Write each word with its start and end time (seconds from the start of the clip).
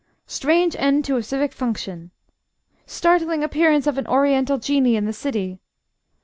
'Strange 0.25 0.75
End 0.79 1.05
to 1.05 1.15
a 1.15 1.21
Civic 1.21 1.53
Function.' 1.53 2.09
'Startling 2.87 3.43
Appearance 3.43 3.85
of 3.85 3.99
an 3.99 4.07
Oriental 4.07 4.57
Genie 4.57 4.95
in 4.95 5.05
the 5.05 5.13
City.' 5.13 5.59